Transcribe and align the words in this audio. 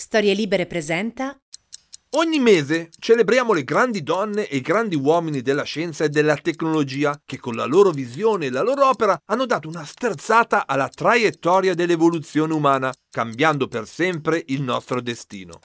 Storie 0.00 0.32
Libere 0.32 0.64
presenta 0.64 1.38
Ogni 2.12 2.38
mese 2.38 2.88
celebriamo 2.98 3.52
le 3.52 3.64
grandi 3.64 4.02
donne 4.02 4.48
e 4.48 4.56
i 4.56 4.62
grandi 4.62 4.96
uomini 4.96 5.42
della 5.42 5.64
scienza 5.64 6.04
e 6.04 6.08
della 6.08 6.36
tecnologia 6.36 7.20
che 7.22 7.38
con 7.38 7.54
la 7.54 7.66
loro 7.66 7.90
visione 7.90 8.46
e 8.46 8.50
la 8.50 8.62
loro 8.62 8.88
opera 8.88 9.20
hanno 9.26 9.44
dato 9.44 9.68
una 9.68 9.84
sterzata 9.84 10.66
alla 10.66 10.88
traiettoria 10.88 11.74
dell'evoluzione 11.74 12.54
umana, 12.54 12.90
cambiando 13.10 13.68
per 13.68 13.86
sempre 13.86 14.42
il 14.46 14.62
nostro 14.62 15.02
destino. 15.02 15.60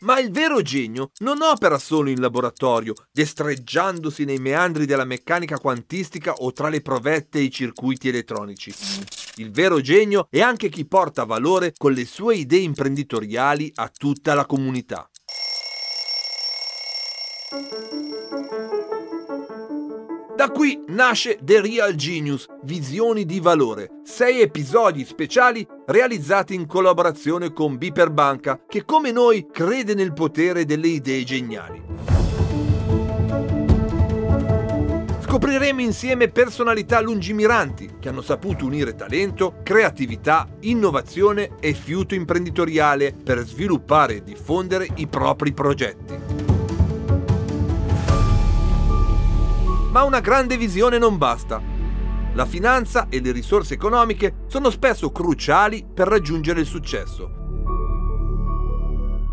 Ma 0.00 0.18
il 0.18 0.30
vero 0.30 0.62
genio 0.62 1.10
non 1.18 1.42
opera 1.42 1.78
solo 1.78 2.08
in 2.08 2.22
laboratorio, 2.22 2.94
destreggiandosi 3.12 4.24
nei 4.24 4.38
meandri 4.38 4.86
della 4.86 5.04
meccanica 5.04 5.58
quantistica 5.58 6.32
o 6.32 6.50
tra 6.54 6.70
le 6.70 6.80
provette 6.80 7.40
e 7.40 7.42
i 7.42 7.50
circuiti 7.50 8.08
elettronici. 8.08 8.74
Il 9.36 9.50
vero 9.50 9.80
genio 9.80 10.28
è 10.30 10.40
anche 10.40 10.68
chi 10.68 10.86
porta 10.86 11.24
valore 11.24 11.72
con 11.76 11.92
le 11.92 12.04
sue 12.04 12.36
idee 12.36 12.60
imprenditoriali 12.60 13.72
a 13.74 13.90
tutta 13.92 14.32
la 14.32 14.46
comunità. 14.46 15.10
Da 20.36 20.50
qui 20.50 20.84
nasce 20.88 21.38
The 21.42 21.60
Real 21.60 21.94
Genius, 21.94 22.46
Visioni 22.62 23.24
di 23.24 23.40
Valore, 23.40 24.02
sei 24.04 24.40
episodi 24.40 25.04
speciali 25.04 25.66
realizzati 25.86 26.54
in 26.54 26.66
collaborazione 26.66 27.52
con 27.52 27.76
Biper 27.76 28.10
Banca, 28.10 28.60
che 28.68 28.84
come 28.84 29.10
noi 29.10 29.48
crede 29.50 29.94
nel 29.94 30.12
potere 30.12 30.64
delle 30.64 30.88
idee 30.88 31.24
geniali. 31.24 31.93
Scopriremo 35.54 35.82
insieme 35.82 36.30
personalità 36.30 37.00
lungimiranti 37.00 37.98
che 38.00 38.08
hanno 38.08 38.22
saputo 38.22 38.64
unire 38.64 38.96
talento, 38.96 39.60
creatività, 39.62 40.48
innovazione 40.62 41.50
e 41.60 41.74
fiuto 41.74 42.16
imprenditoriale 42.16 43.12
per 43.12 43.38
sviluppare 43.46 44.16
e 44.16 44.22
diffondere 44.24 44.88
i 44.96 45.06
propri 45.06 45.52
progetti. 45.52 46.18
Ma 49.92 50.02
una 50.02 50.18
grande 50.18 50.56
visione 50.56 50.98
non 50.98 51.18
basta. 51.18 51.62
La 52.32 52.46
finanza 52.46 53.06
e 53.08 53.20
le 53.20 53.30
risorse 53.30 53.74
economiche 53.74 54.38
sono 54.48 54.70
spesso 54.70 55.12
cruciali 55.12 55.86
per 55.94 56.08
raggiungere 56.08 56.58
il 56.58 56.66
successo. 56.66 57.30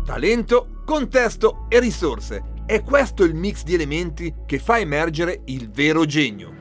Talento, 0.04 0.82
contesto 0.84 1.66
e 1.68 1.80
risorse. 1.80 2.51
È 2.64 2.82
questo 2.82 3.24
il 3.24 3.34
mix 3.34 3.62
di 3.62 3.74
elementi 3.74 4.34
che 4.46 4.58
fa 4.58 4.78
emergere 4.78 5.42
il 5.46 5.70
vero 5.70 6.04
genio. 6.04 6.60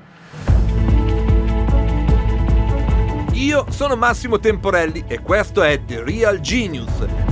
Io 3.34 3.66
sono 3.70 3.96
Massimo 3.96 4.40
Temporelli 4.40 5.06
e 5.08 5.20
questo 5.22 5.64
è 5.64 5.84
The 5.86 6.04
Real 6.04 6.40
Genius 6.40 7.30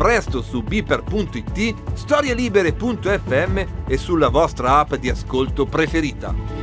presto 0.00 0.40
su 0.40 0.62
beeper.it, 0.62 1.74
storielibere.fm 1.92 3.64
e 3.86 3.98
sulla 3.98 4.30
vostra 4.30 4.78
app 4.78 4.94
di 4.94 5.10
ascolto 5.10 5.66
preferita. 5.66 6.59